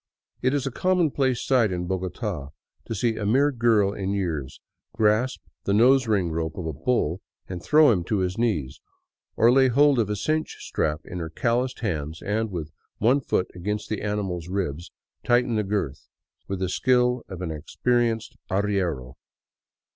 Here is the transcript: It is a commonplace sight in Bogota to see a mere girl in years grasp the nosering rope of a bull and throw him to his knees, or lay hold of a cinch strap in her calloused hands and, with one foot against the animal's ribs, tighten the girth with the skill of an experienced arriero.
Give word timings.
It 0.41 0.55
is 0.55 0.65
a 0.65 0.71
commonplace 0.71 1.45
sight 1.45 1.71
in 1.71 1.85
Bogota 1.85 2.47
to 2.85 2.95
see 2.95 3.17
a 3.17 3.23
mere 3.27 3.51
girl 3.51 3.93
in 3.93 4.13
years 4.15 4.59
grasp 4.93 5.43
the 5.65 5.73
nosering 5.73 6.31
rope 6.31 6.57
of 6.57 6.65
a 6.65 6.73
bull 6.73 7.21
and 7.47 7.61
throw 7.61 7.91
him 7.91 8.03
to 8.05 8.17
his 8.17 8.35
knees, 8.35 8.81
or 9.35 9.51
lay 9.51 9.67
hold 9.67 9.99
of 9.99 10.09
a 10.09 10.15
cinch 10.15 10.57
strap 10.65 11.01
in 11.05 11.19
her 11.19 11.29
calloused 11.29 11.81
hands 11.81 12.19
and, 12.23 12.49
with 12.49 12.71
one 12.97 13.21
foot 13.21 13.51
against 13.53 13.89
the 13.89 14.01
animal's 14.01 14.47
ribs, 14.47 14.91
tighten 15.23 15.53
the 15.55 15.63
girth 15.63 16.07
with 16.47 16.57
the 16.61 16.69
skill 16.69 17.23
of 17.29 17.43
an 17.43 17.51
experienced 17.51 18.35
arriero. 18.49 19.17